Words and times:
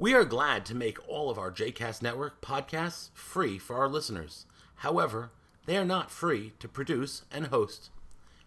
We 0.00 0.14
are 0.14 0.24
glad 0.24 0.64
to 0.64 0.74
make 0.74 0.96
all 1.10 1.28
of 1.28 1.38
our 1.38 1.52
JCast 1.52 2.00
Network 2.00 2.40
podcasts 2.40 3.10
free 3.12 3.58
for 3.58 3.76
our 3.76 3.86
listeners. 3.86 4.46
However, 4.76 5.30
they 5.66 5.76
are 5.76 5.84
not 5.84 6.10
free 6.10 6.54
to 6.58 6.68
produce 6.68 7.24
and 7.30 7.48
host. 7.48 7.90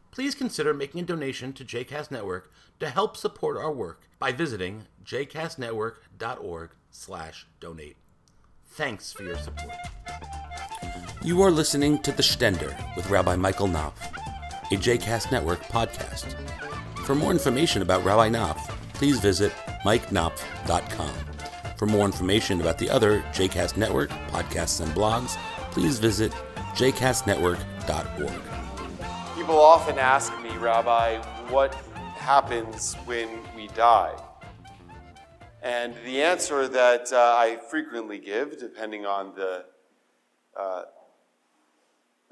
Please 0.09 0.33
consider 0.33 0.73
making 0.73 1.01
a 1.01 1.05
donation 1.05 1.53
to 1.53 1.63
JCast 1.63 2.09
Network 2.09 2.51
to 2.79 2.89
help 2.89 3.15
support 3.15 3.55
our 3.57 3.71
work 3.71 4.09
by 4.17 4.31
visiting 4.31 4.87
jcastnetwork.org 5.05 6.71
slash 6.89 7.45
donate. 7.59 7.97
Thanks 8.69 9.13
for 9.13 9.21
your 9.21 9.37
support. 9.37 9.75
You 11.21 11.39
are 11.43 11.51
listening 11.51 11.99
to 11.99 12.11
The 12.11 12.23
Stender 12.23 12.75
with 12.95 13.11
Rabbi 13.11 13.35
Michael 13.35 13.67
Knopf, 13.67 14.01
a 14.71 14.75
JCast 14.75 15.31
Network 15.31 15.61
podcast. 15.65 16.33
For 17.05 17.13
more 17.13 17.29
information 17.29 17.83
about 17.83 18.03
Rabbi 18.03 18.29
Knopf, 18.29 18.75
please 18.95 19.19
visit 19.19 19.51
mikeknopf.com. 19.85 21.32
For 21.77 21.85
more 21.85 22.05
information 22.05 22.61
about 22.61 22.77
the 22.77 22.89
other 22.89 23.21
JCast 23.33 23.77
Network 23.77 24.09
podcasts 24.29 24.81
and 24.81 24.91
blogs, 24.93 25.37
please 25.71 25.99
visit 25.99 26.31
jcastnetwork.org. 26.73 28.41
People 29.35 29.59
often 29.59 29.97
ask 29.97 30.31
me, 30.41 30.55
Rabbi, 30.57 31.21
what 31.49 31.73
happens 32.15 32.95
when 33.05 33.27
we 33.55 33.67
die? 33.69 34.15
And 35.61 35.95
the 36.05 36.21
answer 36.21 36.67
that 36.67 37.11
uh, 37.11 37.17
I 37.37 37.57
frequently 37.69 38.19
give, 38.19 38.59
depending 38.59 39.05
on 39.05 39.33
the 39.35 39.65
uh, 40.57 40.83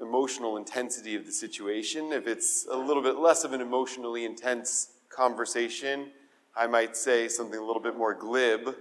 emotional 0.00 0.56
intensity 0.56 1.14
of 1.14 1.24
the 1.24 1.32
situation, 1.32 2.12
if 2.12 2.26
it's 2.26 2.66
a 2.70 2.76
little 2.76 3.02
bit 3.02 3.16
less 3.16 3.44
of 3.44 3.52
an 3.52 3.60
emotionally 3.60 4.24
intense 4.24 4.90
conversation, 5.08 6.10
I 6.54 6.66
might 6.66 6.96
say 6.96 7.28
something 7.28 7.58
a 7.58 7.64
little 7.64 7.82
bit 7.82 7.96
more 7.96 8.14
glib, 8.14 8.74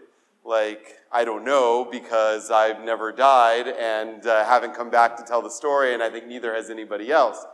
like, 0.44 0.98
I 1.12 1.24
don't 1.24 1.46
know 1.46 1.88
because 1.90 2.50
I've 2.52 2.84
never 2.84 3.12
died 3.12 3.68
and 3.68 4.26
uh, 4.26 4.46
haven't 4.46 4.76
come 4.76 4.90
back 4.90 5.18
to 5.18 5.24
tell 5.24 5.42
the 5.42 5.50
story, 5.50 5.94
and 5.94 6.02
I 6.02 6.10
think 6.10 6.28
neither 6.28 6.54
has 6.54 6.70
anybody 6.70 7.12
else. 7.12 7.46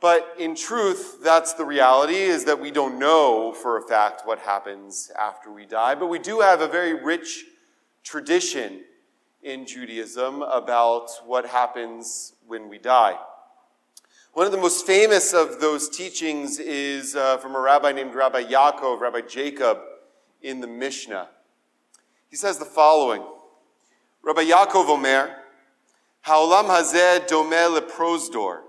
But 0.00 0.34
in 0.38 0.54
truth, 0.54 1.22
that's 1.22 1.54
the 1.54 1.64
reality 1.64 2.16
is 2.16 2.44
that 2.44 2.60
we 2.60 2.70
don't 2.70 2.98
know 2.98 3.52
for 3.52 3.78
a 3.78 3.82
fact 3.82 4.22
what 4.26 4.38
happens 4.40 5.10
after 5.18 5.50
we 5.50 5.64
die, 5.64 5.94
but 5.94 6.06
we 6.08 6.18
do 6.18 6.40
have 6.40 6.60
a 6.60 6.68
very 6.68 6.94
rich 6.94 7.44
tradition 8.04 8.82
in 9.42 9.66
Judaism 9.66 10.42
about 10.42 11.08
what 11.24 11.46
happens 11.46 12.34
when 12.46 12.68
we 12.68 12.78
die. 12.78 13.16
One 14.32 14.44
of 14.44 14.52
the 14.52 14.58
most 14.58 14.86
famous 14.86 15.32
of 15.32 15.60
those 15.60 15.88
teachings 15.88 16.58
is 16.58 17.16
uh, 17.16 17.38
from 17.38 17.54
a 17.54 17.60
rabbi 17.60 17.92
named 17.92 18.14
Rabbi 18.14 18.44
Yaakov, 18.44 19.00
Rabbi 19.00 19.22
Jacob, 19.22 19.78
in 20.46 20.60
the 20.60 20.66
Mishnah. 20.68 21.28
He 22.28 22.36
says 22.36 22.58
the 22.58 22.64
following 22.64 23.22
Rabbi 24.22 24.44
Yaakov 24.44 24.88
Omer, 24.88 25.34
Ha'olam 26.22 26.66
hazeh 26.66 27.26
domeh 27.26 27.80
leprosdor, 27.80 28.60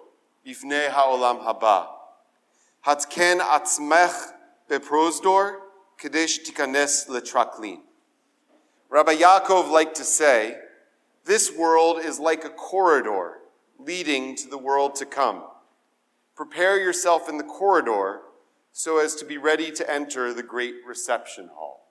bifnei 0.45 0.89
ha'olam 0.89 1.43
haba. 1.45 1.87
Hatken 2.85 3.39
atzmech 3.39 4.31
beprosdor, 4.69 5.57
kadesh 5.99 6.39
tikanes 6.39 7.07
letraklin. 7.07 7.81
Rabbi 8.89 9.15
Yaakov 9.15 9.69
liked 9.69 9.95
to 9.97 10.03
say, 10.03 10.57
this 11.25 11.51
world 11.55 11.99
is 11.99 12.19
like 12.19 12.43
a 12.43 12.49
corridor 12.49 13.33
leading 13.77 14.35
to 14.35 14.49
the 14.49 14.57
world 14.57 14.95
to 14.95 15.05
come. 15.05 15.43
Prepare 16.35 16.79
yourself 16.79 17.29
in 17.29 17.37
the 17.37 17.43
corridor 17.43 18.21
so 18.77 18.99
as 18.99 19.15
to 19.15 19.25
be 19.25 19.39
ready 19.39 19.71
to 19.71 19.91
enter 19.91 20.31
the 20.35 20.43
great 20.43 20.75
reception 20.85 21.49
hall. 21.55 21.87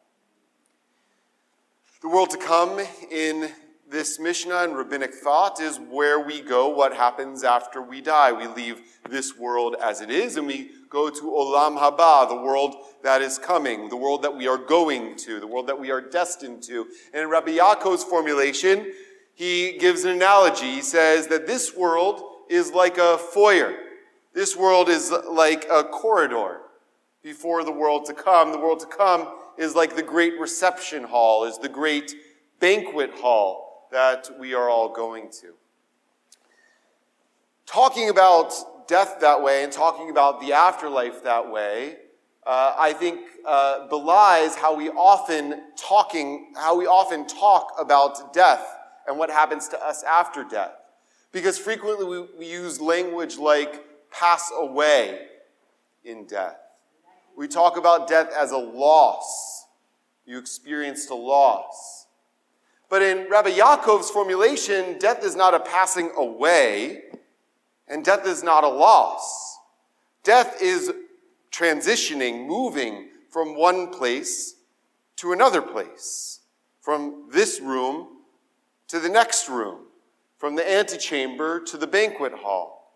The 2.01 2.09
world 2.09 2.31
to 2.31 2.37
come 2.37 2.81
in 3.11 3.51
this 3.91 4.21
Mishnah 4.21 4.59
and 4.59 4.77
rabbinic 4.77 5.13
thought 5.13 5.61
is 5.61 5.81
where 5.91 6.21
we 6.21 6.41
go, 6.41 6.69
what 6.69 6.95
happens 6.95 7.43
after 7.43 7.83
we 7.83 8.01
die. 8.01 8.31
We 8.31 8.47
leave 8.47 8.83
this 9.11 9.37
world 9.37 9.75
as 9.83 10.01
it 10.01 10.11
is 10.11 10.37
and 10.37 10.47
we 10.47 10.71
go 10.89 11.11
to 11.11 11.23
Olam 11.23 11.77
Haba, 11.77 12.29
the 12.29 12.37
world 12.37 12.77
that 13.03 13.21
is 13.21 13.37
coming, 13.37 13.89
the 13.89 13.97
world 13.97 14.23
that 14.23 14.37
we 14.37 14.47
are 14.47 14.57
going 14.57 15.17
to, 15.17 15.41
the 15.41 15.47
world 15.49 15.67
that 15.67 15.81
we 15.81 15.91
are 15.91 16.01
destined 16.01 16.63
to. 16.69 16.87
And 17.13 17.25
in 17.25 17.29
Rabbi 17.29 17.57
Yaakov's 17.57 18.05
formulation, 18.05 18.93
he 19.35 19.77
gives 19.79 20.05
an 20.05 20.13
analogy. 20.13 20.71
He 20.71 20.83
says 20.83 21.27
that 21.27 21.49
this 21.49 21.75
world 21.75 22.23
is 22.49 22.71
like 22.71 22.97
a 22.97 23.19
foyer. 23.19 23.75
This 24.35 24.57
world 24.57 24.89
is 24.89 25.13
like 25.29 25.67
a 25.69 25.83
corridor 25.83 26.61
before 27.27 27.65
the 27.65 27.73
world 27.73 28.07
to 28.07 28.15
come. 28.15 28.53
The 28.53 28.59
world 28.59 28.79
to 28.79 28.87
come 28.87 29.27
is 29.59 29.75
like 29.75 29.97
the 29.97 30.03
great 30.03 30.39
reception 30.39 31.03
hall, 31.03 31.45
is 31.45 31.59
the 31.59 31.69
great 31.69 32.15
banquet 32.61 33.11
hall 33.15 33.89
that 33.91 34.31
we 34.39 34.55
are 34.55 34.71
all 34.71 34.89
going 34.89 35.29
to. 35.41 35.55
Talking 37.67 38.11
about 38.11 38.55
death 38.87 39.17
that 39.23 39.43
way 39.43 39.65
and 39.65 39.73
talking 39.73 40.09
about 40.09 40.41
the 40.41 40.53
afterlife 40.53 41.25
that 41.25 41.51
way, 41.51 41.97
uh, 42.47 42.77
I 42.79 42.93
think 42.93 43.23
uh, 43.45 43.89
belies 43.89 44.55
how 44.55 44.77
we 44.77 44.89
often 44.91 45.63
talking, 45.77 46.53
how 46.55 46.79
we 46.79 46.87
often 46.87 47.27
talk 47.27 47.73
about 47.77 48.35
death 48.35 48.65
and 49.09 49.19
what 49.19 49.31
happens 49.31 49.67
to 49.71 49.85
us 49.85 50.05
after 50.05 50.45
death. 50.45 50.77
Because 51.33 51.59
frequently 51.59 52.05
we, 52.05 52.21
we 52.39 52.47
use 52.49 52.81
language 52.81 53.37
like 53.37 53.85
pass 54.13 54.53
away 54.57 55.27
in 56.05 56.25
death. 56.27 56.61
We 57.37 57.49
talk 57.49 57.77
about 57.77 58.09
death 58.09 58.33
as 58.35 58.51
a 58.51 58.57
loss. 58.57 59.67
You 60.25 60.39
experienced 60.39 61.11
a 61.11 61.15
loss. 61.15 62.07
But 62.89 63.03
in 63.03 63.29
Rabbi 63.29 63.51
Yaakov's 63.51 64.11
formulation, 64.11 64.99
death 64.99 65.23
is 65.23 65.37
not 65.37 65.53
a 65.53 65.61
passing 65.61 66.13
away, 66.17 67.03
and 67.87 68.05
death 68.05 68.27
is 68.27 68.43
not 68.43 68.65
a 68.65 68.69
loss. 68.69 69.59
Death 70.23 70.63
is 70.63 70.93
transitioning, 71.53 72.47
moving 72.47 73.09
from 73.29 73.57
one 73.57 73.89
place 73.89 74.55
to 75.17 75.33
another 75.33 75.61
place, 75.61 76.41
from 76.81 77.29
this 77.31 77.61
room 77.61 78.09
to 78.89 78.99
the 78.99 79.09
next 79.09 79.49
room, 79.49 79.81
from 80.39 80.55
the 80.55 80.71
antechamber 80.71 81.61
to 81.61 81.77
the 81.77 81.87
banquet 81.87 82.33
hall. 82.33 82.95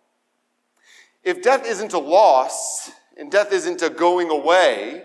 If 1.23 1.43
death 1.43 1.67
isn't 1.67 1.93
a 1.93 1.99
loss, 1.99 2.91
and 3.17 3.31
death 3.31 3.53
isn't 3.53 3.83
a 3.83 3.91
going 3.91 4.31
away, 4.31 5.05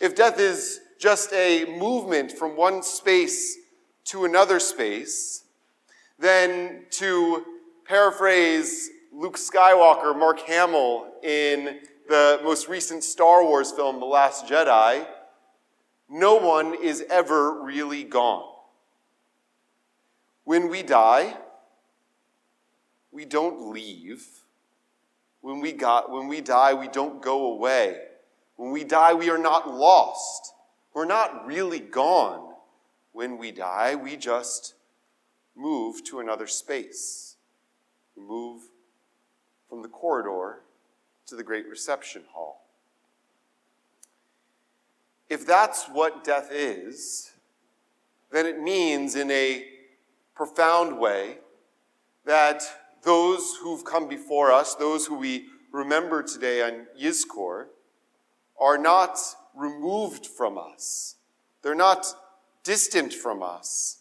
if 0.00 0.14
death 0.14 0.38
is 0.38 0.80
just 0.98 1.32
a 1.32 1.64
movement 1.78 2.32
from 2.32 2.56
one 2.56 2.82
space 2.82 3.56
to 4.04 4.24
another 4.24 4.60
space, 4.60 5.44
then 6.18 6.84
to 6.90 7.44
paraphrase 7.84 8.90
Luke 9.12 9.36
Skywalker, 9.36 10.18
Mark 10.18 10.40
Hamill 10.40 11.12
in 11.22 11.80
the 12.08 12.40
most 12.42 12.68
recent 12.68 13.02
Star 13.02 13.44
Wars 13.44 13.72
film, 13.72 14.00
The 14.00 14.06
Last 14.06 14.46
Jedi, 14.46 15.06
no 16.08 16.36
one 16.36 16.74
is 16.80 17.04
ever 17.10 17.62
really 17.62 18.04
gone. 18.04 18.44
When 20.44 20.68
we 20.68 20.82
die, 20.82 21.36
we 23.10 23.24
don't 23.24 23.72
leave. 23.72 24.26
When 25.40 25.60
we, 25.60 25.72
got, 25.72 26.10
when 26.10 26.28
we 26.28 26.40
die, 26.40 26.74
we 26.74 26.88
don't 26.88 27.22
go 27.22 27.52
away. 27.52 28.00
When 28.56 28.72
we 28.72 28.84
die, 28.84 29.14
we 29.14 29.30
are 29.30 29.38
not 29.38 29.72
lost. 29.72 30.54
We're 30.94 31.04
not 31.04 31.46
really 31.46 31.80
gone. 31.80 32.54
When 33.12 33.38
we 33.38 33.52
die, 33.52 33.94
we 33.94 34.16
just 34.16 34.74
move 35.54 36.04
to 36.04 36.20
another 36.20 36.46
space. 36.46 37.36
We 38.16 38.22
move 38.22 38.62
from 39.68 39.82
the 39.82 39.88
corridor 39.88 40.60
to 41.26 41.36
the 41.36 41.42
great 41.42 41.68
reception 41.68 42.22
hall. 42.32 42.62
If 45.28 45.46
that's 45.46 45.86
what 45.86 46.24
death 46.24 46.48
is, 46.52 47.32
then 48.30 48.46
it 48.46 48.60
means 48.60 49.16
in 49.16 49.30
a 49.30 49.66
profound 50.34 50.98
way 50.98 51.38
that 52.24 52.62
those 53.06 53.54
who've 53.62 53.84
come 53.84 54.08
before 54.08 54.50
us, 54.50 54.74
those 54.74 55.06
who 55.06 55.14
we 55.14 55.46
remember 55.72 56.24
today 56.24 56.60
on 56.60 56.86
Yizkor, 57.00 57.66
are 58.60 58.76
not 58.76 59.16
removed 59.54 60.26
from 60.26 60.58
us. 60.58 61.14
They're 61.62 61.76
not 61.76 62.04
distant 62.64 63.14
from 63.14 63.44
us. 63.44 63.98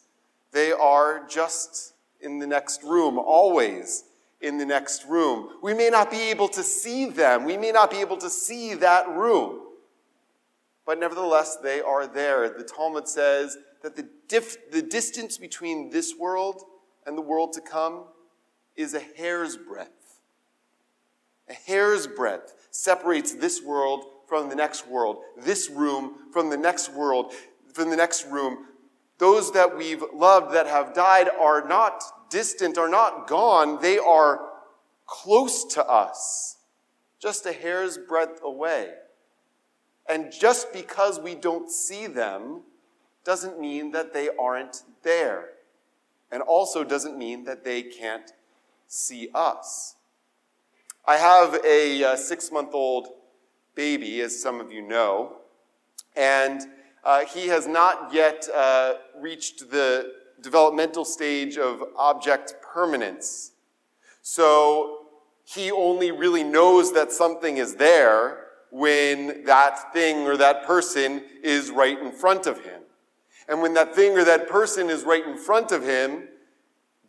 They 0.52 0.72
are 0.72 1.24
just 1.28 1.94
in 2.20 2.40
the 2.40 2.48
next 2.48 2.82
room, 2.84 3.20
always 3.20 4.06
in 4.42 4.58
the 4.58 4.66
next 4.66 5.06
room. 5.06 5.50
We 5.62 5.76
may 5.76 5.90
not 5.90 6.10
be 6.10 6.32
able 6.32 6.48
to 6.50 6.64
see 6.64 7.06
them. 7.06 7.46
We 7.46 7.58
may 7.58 7.72
not 7.72 7.92
be 7.92 7.98
able 7.98 8.18
to 8.18 8.30
see 8.30 8.74
that 8.74 9.08
room. 9.10 9.62
But 10.84 11.00
nevertheless, 11.00 11.58
they 11.62 11.80
are 11.80 12.08
there. 12.08 12.50
The 12.50 12.64
Talmud 12.64 13.08
says 13.08 13.56
that 13.84 13.96
the, 13.96 14.10
dif- 14.28 14.72
the 14.72 14.82
distance 14.82 15.38
between 15.38 15.92
this 15.92 16.16
world 16.18 16.64
and 17.06 17.16
the 17.16 17.22
world 17.22 17.54
to 17.54 17.62
come 17.62 18.06
is 18.76 18.94
a 18.94 19.00
hair's 19.00 19.58
breadth. 19.58 20.20
A 21.50 21.54
hair's 21.54 22.08
breadth 22.08 22.54
separates 22.72 23.34
this 23.34 23.62
world 23.62 24.06
from 24.28 24.50
the 24.50 24.56
next 24.56 24.88
world, 24.88 25.18
this 25.38 25.70
room 25.70 26.16
from 26.34 26.50
the 26.50 26.58
next 26.58 26.92
world. 26.94 27.34
from 27.74 27.90
the 27.90 27.96
next 27.98 28.26
room, 28.28 28.68
those 29.18 29.52
that 29.52 29.78
we've 29.78 30.04
loved 30.14 30.54
that 30.54 30.66
have 30.66 30.94
died 30.94 31.30
are 31.30 31.68
not 31.68 32.02
distant, 32.30 32.78
are 32.78 32.90
not 32.90 33.28
gone. 33.28 33.82
They 33.82 33.98
are 33.98 34.40
close 35.06 35.66
to 35.76 35.86
us, 35.86 36.58
just 37.20 37.46
a 37.46 37.52
hair's 37.52 37.98
breadth 37.98 38.40
away. 38.44 38.94
And 40.08 40.32
just 40.32 40.72
because 40.72 41.20
we 41.20 41.36
don't 41.36 41.70
see 41.70 42.08
them 42.08 42.62
doesn't 43.26 43.60
mean 43.60 43.92
that 43.92 44.14
they 44.14 44.30
aren't 44.40 44.84
there. 45.04 45.50
And 46.32 46.42
also 46.42 46.84
doesn't 46.84 47.18
mean 47.18 47.44
that 47.44 47.64
they 47.64 47.82
can't 47.82 48.32
see 48.88 49.30
us. 49.34 49.96
I 51.06 51.18
have 51.18 51.60
a 51.66 52.04
uh, 52.04 52.16
six 52.16 52.52
month 52.52 52.74
old 52.74 53.08
baby, 53.76 54.22
as 54.22 54.42
some 54.42 54.60
of 54.60 54.72
you 54.72 54.82
know, 54.82 55.38
and 56.16 56.62
uh, 57.04 57.26
he 57.26 57.48
has 57.48 57.68
not 57.68 58.14
yet 58.14 58.48
uh, 58.54 58.96
reached 59.20 59.70
the 59.70 60.14
developmental 60.42 61.06
stage 61.06 61.58
of 61.58 61.84
object 61.96 62.56
permanence. 62.62 63.52
So 64.22 65.06
he 65.44 65.72
only 65.72 66.12
really 66.12 66.44
knows 66.44 66.94
that 66.94 67.12
something 67.12 67.58
is 67.58 67.76
there 67.76 68.46
when 68.72 69.46
that 69.46 69.94
thing 69.94 70.26
or 70.26 70.36
that 70.38 70.66
person 70.66 71.24
is 71.44 71.70
right 71.70 72.00
in 72.00 72.12
front 72.12 72.48
of 72.48 72.66
him. 72.66 72.82
And 73.48 73.62
when 73.62 73.76
that 73.76 73.96
thing 73.96 74.18
or 74.18 74.24
that 74.24 74.50
person 74.50 74.90
is 74.90 75.04
right 75.04 75.26
in 75.26 75.38
front 75.38 75.72
of 75.72 75.84
him, 75.84 76.28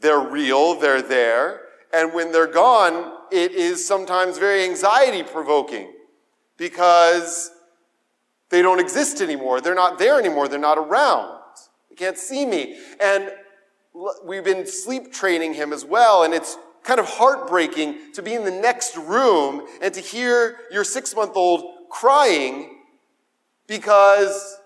they're 0.01 0.21
real, 0.21 0.79
they're 0.79 1.01
there. 1.01 1.63
And 1.93 2.13
when 2.13 2.33
they're 2.33 2.47
gone, 2.47 3.13
it 3.31 3.53
is 3.53 3.87
sometimes 3.87 4.39
very 4.39 4.65
anxiety 4.65 5.23
provoking 5.23 5.93
because 6.57 7.51
they 8.51 8.63
don't 8.63 8.81
exist 8.81 9.21
anymore. 9.21 9.61
They're 9.61 9.75
not 9.75 9.99
there 9.99 10.19
anymore. 10.19 10.49
They're 10.49 10.59
not 10.59 10.79
around. 10.79 11.41
They 11.89 11.97
can't 11.97 12.19
see 12.19 12.47
me. 12.47 12.79
And 13.01 13.31
we've 14.25 14.45
been 14.45 14.67
sleep 14.67 15.13
training 15.13 15.55
him 15.55 15.73
as 15.73 15.85
well, 15.85 16.25
and 16.25 16.35
it's 16.35 16.57
kind 16.83 17.01
of 17.01 17.07
heartbreaking 17.07 18.13
to 18.13 18.23
be 18.23 18.35
in 18.35 18.45
the 18.45 18.51
next 18.51 18.97
room 18.97 19.67
and 19.83 19.93
to 19.93 20.01
hear 20.01 20.59
your 20.71 20.85
six 20.85 21.15
month 21.17 21.33
old 21.35 21.91
crying 21.91 22.79
because 23.67 24.59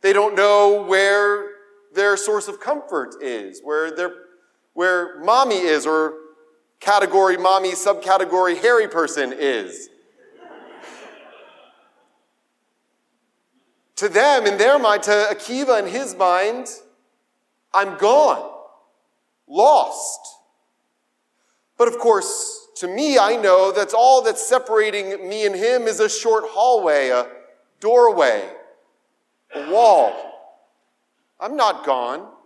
they 0.00 0.12
don't 0.12 0.34
know 0.34 0.84
where 0.84 1.50
their 1.94 2.16
source 2.16 2.48
of 2.48 2.60
comfort 2.60 3.14
is, 3.22 3.60
where 3.62 3.94
their 3.94 4.12
where 4.78 5.18
mommy 5.18 5.56
is, 5.56 5.86
or 5.86 6.14
category 6.78 7.36
mommy, 7.36 7.72
subcategory 7.72 8.56
hairy 8.56 8.86
person 8.86 9.34
is. 9.36 9.88
to 13.96 14.08
them, 14.08 14.46
in 14.46 14.56
their 14.56 14.78
mind, 14.78 15.02
to 15.02 15.10
Akiva 15.10 15.80
in 15.80 15.88
his 15.88 16.14
mind, 16.14 16.68
I'm 17.74 17.98
gone, 17.98 18.52
lost. 19.48 20.20
But 21.76 21.88
of 21.88 21.98
course, 21.98 22.68
to 22.76 22.86
me, 22.86 23.18
I 23.18 23.34
know 23.34 23.72
that's 23.72 23.94
all 23.94 24.22
that's 24.22 24.48
separating 24.48 25.28
me 25.28 25.44
and 25.44 25.56
him 25.56 25.88
is 25.88 25.98
a 25.98 26.08
short 26.08 26.44
hallway, 26.46 27.08
a 27.08 27.26
doorway, 27.80 28.48
a 29.56 29.72
wall. 29.72 30.14
I'm 31.40 31.56
not 31.56 31.84
gone. 31.84 32.37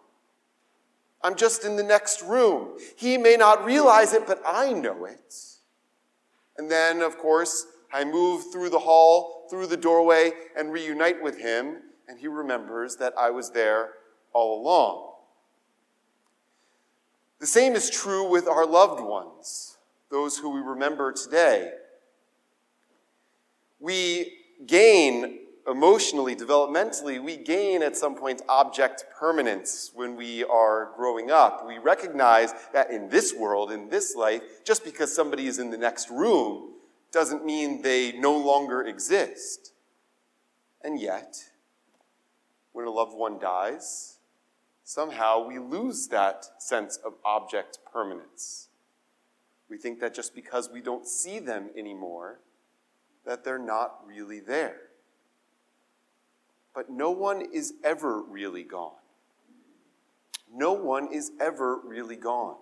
I'm 1.23 1.37
just 1.37 1.65
in 1.65 1.77
the 1.77 1.83
next 1.83 2.23
room. 2.23 2.79
He 2.97 3.17
may 3.17 3.37
not 3.37 3.65
realize 3.65 4.13
it, 4.13 4.27
but 4.27 4.43
I 4.47 4.73
know 4.73 5.05
it. 5.05 5.35
And 6.57 6.71
then, 6.71 7.01
of 7.01 7.19
course, 7.19 7.67
I 7.93 8.05
move 8.05 8.53
through 8.53 8.71
the 8.71 8.79
hall, 8.79 9.47
through 9.51 9.67
the 9.67 9.77
doorway, 9.77 10.33
and 10.57 10.73
reunite 10.73 11.23
with 11.23 11.39
him, 11.39 11.77
and 12.09 12.19
he 12.19 12.27
remembers 12.27 12.97
that 12.97 13.13
I 13.19 13.31
was 13.31 13.51
there 13.51 13.91
all 14.33 14.61
along. 14.61 15.11
The 17.39 17.47
same 17.47 17.75
is 17.75 17.91
true 17.91 18.29
with 18.29 18.47
our 18.47 18.67
loved 18.67 19.01
ones, 19.03 19.77
those 20.11 20.39
who 20.39 20.51
we 20.51 20.61
remember 20.61 21.13
today. 21.13 21.73
We 23.81 24.33
gain 24.65 25.41
emotionally, 25.67 26.35
developmentally, 26.35 27.23
we 27.23 27.37
gain 27.37 27.83
at 27.83 27.97
some 27.97 28.15
point 28.15 28.43
object 28.49 29.05
permanence 29.17 29.91
when 29.95 30.17
we 30.17 30.45
are 30.45 30.91
growing 30.97 31.31
up. 31.31 31.67
We 31.67 31.79
recognize 31.79 32.53
that 32.73 32.91
in 32.91 33.09
this 33.09 33.35
world, 33.35 33.71
in 33.71 33.89
this 33.89 34.17
life, 34.17 34.43
just 34.65 34.85
because 34.85 35.15
somebody 35.15 35.47
is 35.47 35.59
in 35.59 35.71
the 35.71 35.79
next 35.79 36.11
room 36.11 36.75
doesn't 37.13 37.45
mean 37.45 37.83
they 37.83 38.13
no 38.13 38.37
longer 38.37 38.83
exist. 38.83 39.73
And 40.83 41.01
yet, 41.01 41.51
when 42.73 42.87
a 42.87 42.91
loved 42.91 43.17
one 43.17 43.39
dies, 43.39 44.19
somehow 44.83 45.47
we 45.47 45.59
lose 45.59 46.09
that 46.09 46.61
sense 46.61 46.97
of 46.97 47.15
object 47.25 47.79
permanence. 47.93 48.69
We 49.69 49.79
think 49.79 50.01
that 50.01 50.15
just 50.15 50.35
because 50.35 50.71
we 50.71 50.81
don't 50.81 51.07
see 51.07 51.39
them 51.39 51.71
anymore, 51.77 52.41
that 53.25 53.45
they're 53.45 53.59
not 53.59 54.01
really 54.07 54.41
there 54.41 54.92
but 56.75 56.91
no 56.91 57.11
one 57.11 57.43
is 57.53 57.75
ever 57.85 58.23
really 58.23 58.63
gone. 58.63 58.93
No 60.55 60.73
one 60.73 61.13
is 61.13 61.33
ever 61.41 61.81
really 61.85 62.17
gone. 62.17 62.57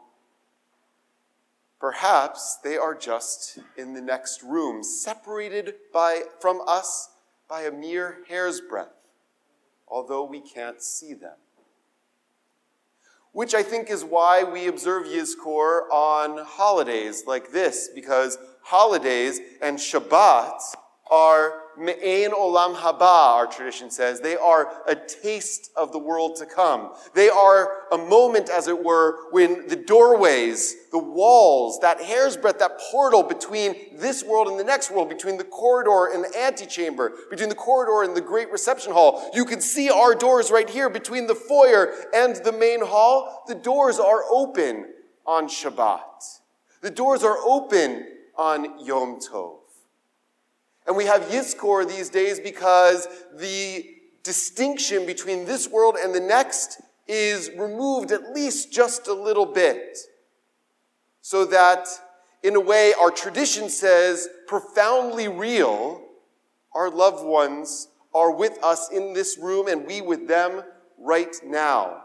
Perhaps 1.80 2.58
they 2.62 2.76
are 2.76 2.94
just 2.94 3.58
in 3.76 3.94
the 3.94 4.02
next 4.02 4.42
room, 4.42 4.82
separated 4.82 5.74
by, 5.92 6.22
from 6.38 6.60
us 6.66 7.08
by 7.48 7.62
a 7.62 7.70
mere 7.70 8.18
hair's 8.28 8.60
breadth, 8.60 8.94
although 9.88 10.24
we 10.24 10.40
can't 10.40 10.82
see 10.82 11.14
them. 11.14 11.36
Which 13.32 13.54
I 13.54 13.62
think 13.62 13.90
is 13.90 14.04
why 14.04 14.44
we 14.44 14.66
observe 14.66 15.06
Yizkor 15.06 15.88
on 15.90 16.44
holidays 16.44 17.24
like 17.26 17.50
this, 17.50 17.88
because 17.94 18.38
holidays 18.62 19.40
and 19.62 19.78
Shabbat 19.78 20.60
are 21.10 21.59
me'ein 21.78 22.30
olam 22.30 22.74
haba, 22.74 23.00
our 23.00 23.46
tradition 23.46 23.90
says. 23.90 24.20
They 24.20 24.36
are 24.36 24.72
a 24.86 24.94
taste 24.94 25.70
of 25.76 25.92
the 25.92 25.98
world 25.98 26.36
to 26.36 26.46
come. 26.46 26.92
They 27.14 27.28
are 27.28 27.84
a 27.92 27.98
moment, 27.98 28.48
as 28.50 28.68
it 28.68 28.84
were, 28.84 29.30
when 29.30 29.66
the 29.68 29.76
doorways, 29.76 30.74
the 30.90 30.98
walls, 30.98 31.78
that 31.80 32.00
hair's 32.00 32.36
breadth, 32.36 32.58
that 32.58 32.78
portal 32.90 33.22
between 33.22 33.96
this 33.96 34.24
world 34.24 34.48
and 34.48 34.58
the 34.58 34.64
next 34.64 34.90
world, 34.90 35.08
between 35.08 35.36
the 35.36 35.44
corridor 35.44 36.12
and 36.12 36.24
the 36.24 36.38
antechamber, 36.38 37.12
between 37.30 37.48
the 37.48 37.54
corridor 37.54 38.02
and 38.08 38.16
the 38.16 38.20
great 38.20 38.50
reception 38.50 38.92
hall. 38.92 39.30
You 39.34 39.44
can 39.44 39.60
see 39.60 39.90
our 39.90 40.14
doors 40.14 40.50
right 40.50 40.68
here 40.68 40.90
between 40.90 41.26
the 41.26 41.34
foyer 41.34 41.92
and 42.14 42.36
the 42.36 42.52
main 42.52 42.84
hall. 42.84 43.44
The 43.46 43.54
doors 43.54 43.98
are 43.98 44.24
open 44.30 44.86
on 45.26 45.48
Shabbat. 45.48 46.40
The 46.82 46.90
doors 46.90 47.22
are 47.22 47.38
open 47.38 48.06
on 48.36 48.84
Yom 48.84 49.20
Tov. 49.20 49.59
And 50.90 50.96
we 50.96 51.04
have 51.04 51.28
Yizkor 51.28 51.88
these 51.88 52.08
days 52.08 52.40
because 52.40 53.06
the 53.36 53.86
distinction 54.24 55.06
between 55.06 55.44
this 55.44 55.68
world 55.68 55.94
and 55.94 56.12
the 56.12 56.18
next 56.18 56.82
is 57.06 57.48
removed 57.56 58.10
at 58.10 58.32
least 58.34 58.72
just 58.72 59.06
a 59.06 59.14
little 59.14 59.46
bit. 59.46 59.96
So 61.20 61.44
that, 61.44 61.86
in 62.42 62.56
a 62.56 62.60
way, 62.60 62.92
our 63.00 63.12
tradition 63.12 63.68
says 63.68 64.28
profoundly 64.48 65.28
real, 65.28 66.02
our 66.74 66.90
loved 66.90 67.24
ones 67.24 67.86
are 68.12 68.32
with 68.32 68.58
us 68.60 68.90
in 68.90 69.12
this 69.12 69.38
room 69.38 69.68
and 69.68 69.86
we 69.86 70.00
with 70.00 70.26
them 70.26 70.60
right 70.98 71.36
now. 71.46 72.02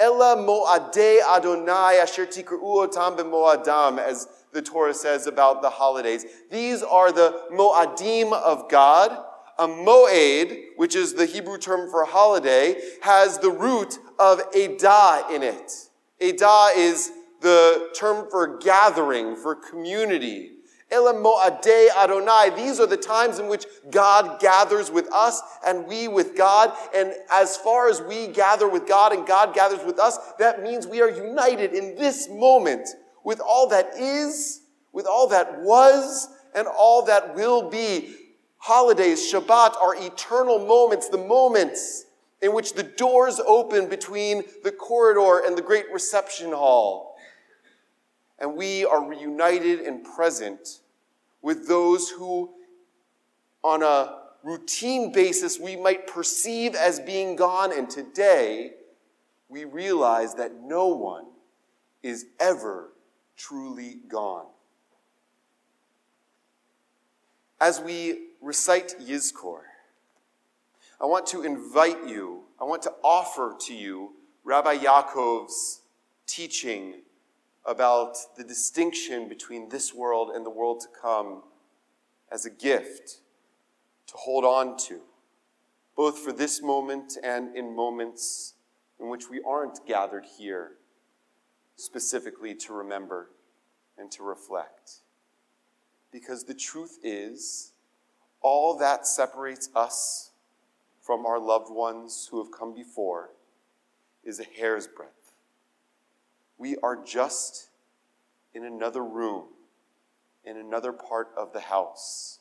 Ella 0.00 0.34
mo'adei 0.34 1.20
Adonai 1.20 1.98
asher 2.00 2.26
tikru'u 2.26 2.88
otam 2.88 3.18
b'mo'adam, 3.18 3.98
as 3.98 4.26
the 4.52 4.62
Torah 4.62 4.94
says 4.94 5.26
about 5.26 5.60
the 5.60 5.70
holidays. 5.70 6.24
These 6.50 6.82
are 6.82 7.12
the 7.12 7.42
mo'adim 7.52 8.32
of 8.32 8.68
God. 8.70 9.16
A 9.58 9.68
mo'ed, 9.68 10.56
which 10.76 10.96
is 10.96 11.12
the 11.12 11.26
Hebrew 11.26 11.58
term 11.58 11.90
for 11.90 12.06
holiday, 12.06 12.80
has 13.02 13.38
the 13.38 13.50
root 13.50 13.98
of 14.18 14.40
edah 14.52 15.30
in 15.30 15.42
it. 15.42 15.70
Edah 16.18 16.74
is 16.76 17.12
the 17.42 17.90
term 17.94 18.26
for 18.30 18.58
gathering, 18.58 19.36
for 19.36 19.54
community. 19.54 20.52
Elam 20.90 21.24
Adonai. 21.24 22.50
These 22.56 22.80
are 22.80 22.86
the 22.86 22.96
times 22.96 23.38
in 23.38 23.48
which 23.48 23.66
God 23.90 24.40
gathers 24.40 24.90
with 24.90 25.12
us 25.12 25.40
and 25.64 25.86
we 25.86 26.08
with 26.08 26.36
God. 26.36 26.72
And 26.94 27.12
as 27.30 27.56
far 27.56 27.88
as 27.88 28.00
we 28.02 28.26
gather 28.28 28.68
with 28.68 28.86
God 28.88 29.12
and 29.12 29.26
God 29.26 29.54
gathers 29.54 29.84
with 29.84 29.98
us, 29.98 30.18
that 30.38 30.62
means 30.62 30.86
we 30.86 31.00
are 31.00 31.10
united 31.10 31.72
in 31.72 31.96
this 31.96 32.28
moment 32.28 32.88
with 33.24 33.40
all 33.40 33.68
that 33.68 33.92
is, 33.96 34.62
with 34.92 35.06
all 35.06 35.28
that 35.28 35.60
was, 35.60 36.28
and 36.54 36.66
all 36.66 37.04
that 37.06 37.34
will 37.34 37.70
be. 37.70 38.14
Holidays, 38.58 39.32
Shabbat 39.32 39.80
are 39.80 39.94
eternal 39.96 40.58
moments, 40.66 41.08
the 41.08 41.18
moments 41.18 42.04
in 42.42 42.52
which 42.52 42.74
the 42.74 42.82
doors 42.82 43.40
open 43.46 43.88
between 43.88 44.42
the 44.64 44.72
corridor 44.72 45.46
and 45.46 45.56
the 45.56 45.62
great 45.62 45.86
reception 45.92 46.52
hall. 46.52 47.09
And 48.40 48.56
we 48.56 48.84
are 48.84 49.04
reunited 49.04 49.80
and 49.80 50.02
present 50.02 50.80
with 51.42 51.68
those 51.68 52.08
who, 52.10 52.50
on 53.62 53.82
a 53.82 54.18
routine 54.42 55.12
basis 55.12 55.58
we 55.58 55.76
might 55.76 56.06
perceive 56.06 56.74
as 56.74 57.00
being 57.00 57.36
gone, 57.36 57.76
and 57.76 57.90
today 57.90 58.72
we 59.48 59.64
realize 59.64 60.34
that 60.34 60.62
no 60.62 60.88
one 60.88 61.26
is 62.02 62.26
ever 62.38 62.90
truly 63.36 63.98
gone. 64.08 64.46
As 67.60 67.80
we 67.80 68.28
recite 68.40 68.94
Yizkor, 68.98 69.60
I 70.98 71.04
want 71.04 71.26
to 71.28 71.42
invite 71.42 72.06
you, 72.06 72.44
I 72.58 72.64
want 72.64 72.82
to 72.82 72.92
offer 73.02 73.56
to 73.66 73.74
you 73.74 74.12
Rabbi 74.44 74.78
Yaakov's 74.78 75.80
teaching 76.26 77.02
about 77.70 78.16
the 78.36 78.42
distinction 78.42 79.28
between 79.28 79.68
this 79.68 79.94
world 79.94 80.30
and 80.34 80.44
the 80.44 80.50
world 80.50 80.80
to 80.80 80.88
come 81.00 81.44
as 82.30 82.44
a 82.44 82.50
gift 82.50 83.20
to 84.08 84.14
hold 84.16 84.44
on 84.44 84.76
to, 84.76 85.00
both 85.96 86.18
for 86.18 86.32
this 86.32 86.60
moment 86.60 87.16
and 87.22 87.56
in 87.56 87.74
moments 87.74 88.54
in 88.98 89.08
which 89.08 89.30
we 89.30 89.40
aren't 89.46 89.86
gathered 89.86 90.24
here 90.36 90.72
specifically 91.76 92.56
to 92.56 92.72
remember 92.72 93.30
and 93.96 94.10
to 94.10 94.24
reflect. 94.24 94.96
Because 96.10 96.44
the 96.44 96.54
truth 96.54 96.98
is, 97.04 97.72
all 98.42 98.76
that 98.78 99.06
separates 99.06 99.70
us 99.76 100.32
from 101.00 101.24
our 101.24 101.38
loved 101.38 101.70
ones 101.70 102.28
who 102.32 102.42
have 102.42 102.52
come 102.52 102.74
before 102.74 103.30
is 104.24 104.40
a 104.40 104.44
hair's 104.44 104.88
breadth. 104.88 105.19
We 106.60 106.76
are 106.82 107.02
just 107.02 107.70
in 108.52 108.66
another 108.66 109.02
room, 109.02 109.44
in 110.44 110.58
another 110.58 110.92
part 110.92 111.28
of 111.34 111.54
the 111.54 111.60
house. 111.60 112.40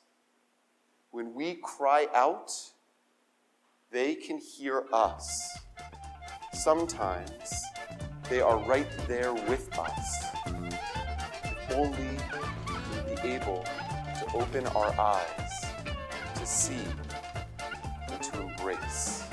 When 1.12 1.34
we 1.34 1.56
cry 1.56 2.08
out, 2.14 2.52
they 3.92 4.16
can 4.16 4.38
hear 4.38 4.84
us. 4.92 5.58
Sometimes 6.52 7.64
they 8.30 8.42
are 8.42 8.58
right 8.58 8.90
there 9.08 9.34
with 9.34 9.70
us. 9.80 10.26
If 11.46 11.72
only 11.78 12.18
we'd 13.08 13.22
be 13.24 13.30
able 13.30 13.64
to 13.64 14.26
open 14.34 14.68
our 14.68 15.00
eyes 15.00 15.66
to 16.36 16.46
see 16.46 16.84
and 18.10 18.22
to 18.22 18.42
embrace. 18.42 19.24